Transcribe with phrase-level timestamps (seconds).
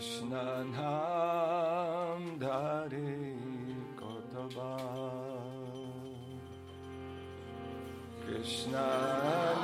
[0.00, 3.12] Krishna naam dhare
[4.00, 4.72] kotaba.
[8.24, 8.86] Krishna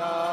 [0.01, 0.26] naam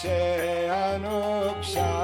[0.00, 1.97] Che Anupsha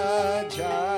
[0.00, 0.89] Jara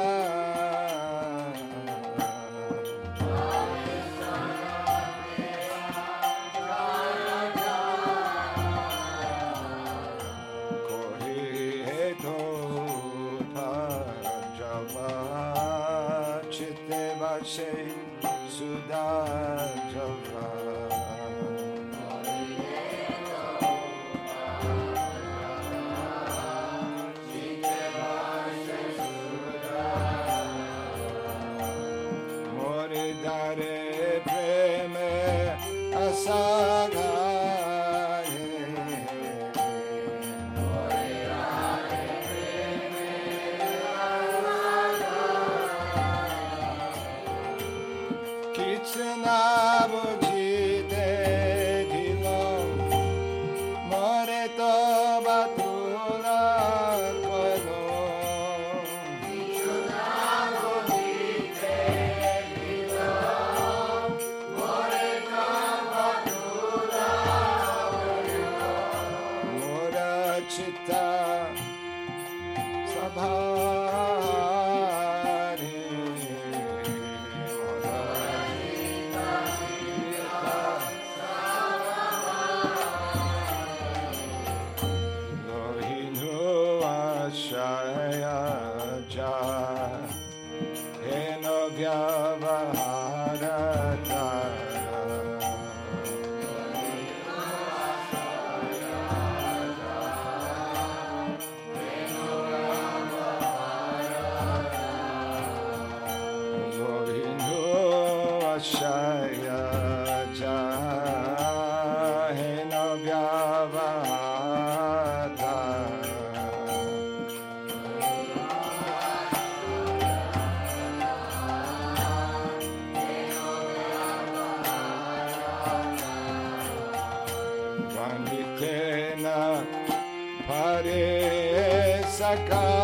[132.33, 132.82] Saka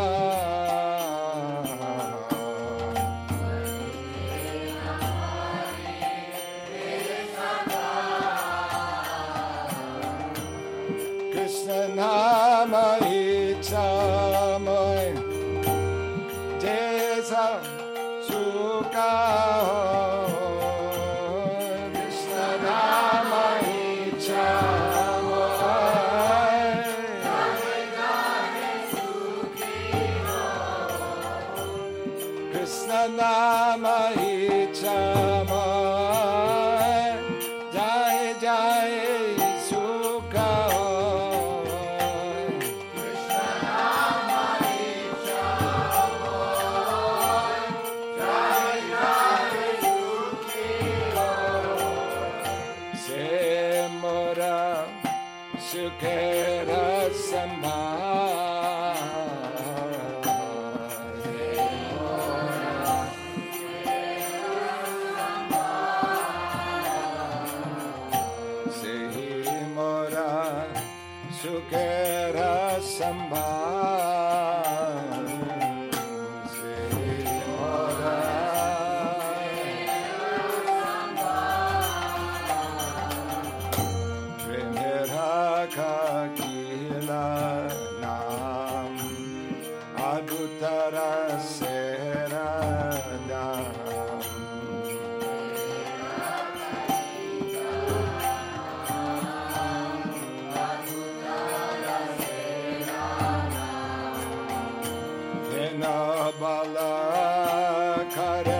[106.28, 108.57] Kabala Kare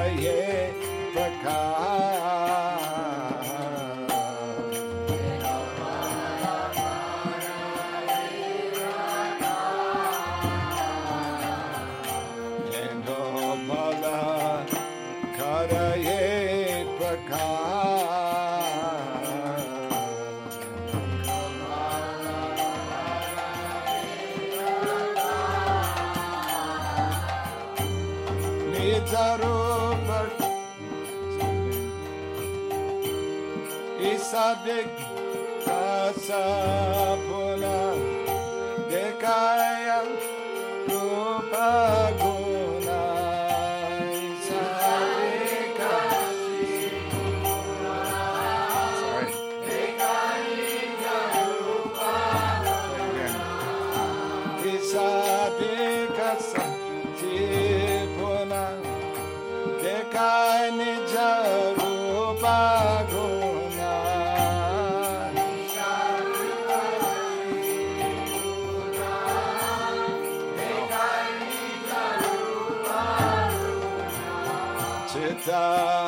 [75.48, 76.07] Chitahari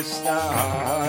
[0.00, 0.99] Krishna,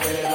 [0.00, 0.29] Hare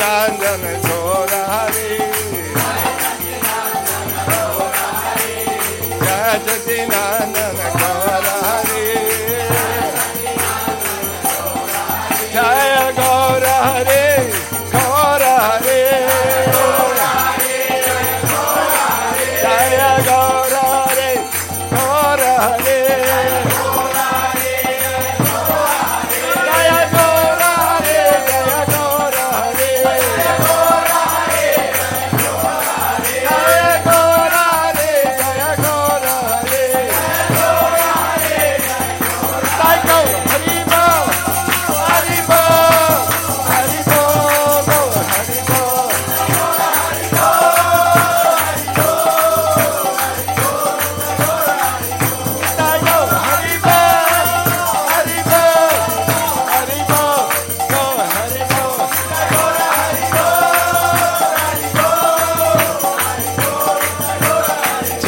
[0.00, 0.97] Jan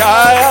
[0.01, 0.50] Yeah.